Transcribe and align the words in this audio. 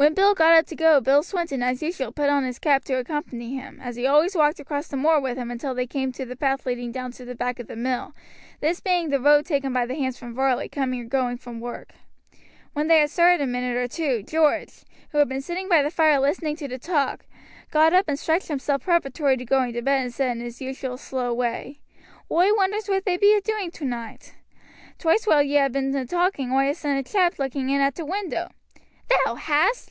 When 0.00 0.14
Ned 0.14 0.34
got 0.38 0.54
up 0.56 0.64
to 0.68 0.74
go 0.74 0.98
Bill 1.02 1.22
Swinton 1.22 1.62
as 1.62 1.82
usual 1.82 2.10
put 2.10 2.30
on 2.30 2.42
his 2.42 2.58
cap 2.58 2.84
to 2.86 2.94
accompany 2.94 3.54
him, 3.58 3.78
as 3.82 3.96
he 3.96 4.06
always 4.06 4.34
walked 4.34 4.58
across 4.58 4.88
the 4.88 4.96
moor 4.96 5.20
with 5.20 5.36
him 5.36 5.50
until 5.50 5.74
they 5.74 5.86
came 5.86 6.10
to 6.12 6.24
the 6.24 6.36
path 6.36 6.64
leading 6.64 6.90
down 6.90 7.12
to 7.12 7.26
the 7.26 7.34
back 7.34 7.58
of 7.60 7.66
the 7.66 7.76
mill, 7.76 8.14
this 8.60 8.80
being 8.80 9.10
the 9.10 9.20
road 9.20 9.44
taken 9.44 9.74
by 9.74 9.84
the 9.84 9.94
hands 9.94 10.16
from 10.16 10.32
Varley 10.34 10.70
coming 10.70 11.00
and 11.00 11.10
going 11.10 11.36
from 11.36 11.60
work. 11.60 11.92
When 12.72 12.88
they 12.88 13.00
had 13.00 13.10
started 13.10 13.42
a 13.42 13.46
minute 13.46 13.76
or 13.76 13.86
two 13.88 14.22
George, 14.22 14.84
who 15.10 15.18
had 15.18 15.28
been 15.28 15.42
sitting 15.42 15.68
by 15.68 15.82
the 15.82 15.90
fire 15.90 16.18
listening 16.18 16.56
to 16.56 16.66
the 16.68 16.78
talk, 16.78 17.26
got 17.70 17.92
up 17.92 18.06
and 18.08 18.18
stretched 18.18 18.48
himself 18.48 18.82
preparatory 18.84 19.36
to 19.36 19.44
going 19.44 19.74
to 19.74 19.82
bed, 19.82 20.04
and 20.06 20.14
said 20.14 20.30
in 20.34 20.40
his 20.42 20.62
usual 20.62 20.96
slow 20.96 21.34
way: 21.34 21.82
"Oi 22.32 22.54
wonders 22.56 22.88
what 22.88 23.04
they 23.04 23.18
be 23.18 23.34
a 23.36 23.42
doing 23.42 23.70
tonoight. 23.70 24.34
Twice 24.98 25.26
while 25.26 25.42
ye 25.42 25.58
ha' 25.58 25.68
been 25.70 25.94
a 25.94 26.06
talking 26.06 26.50
oi 26.52 26.72
ha' 26.72 26.74
seen 26.74 26.96
a 26.96 27.02
chap 27.02 27.38
a 27.38 27.42
looking 27.42 27.68
in 27.68 27.82
at 27.82 27.96
t' 27.96 28.02
window." 28.02 28.48
"Thou 29.26 29.34
hast!" 29.34 29.78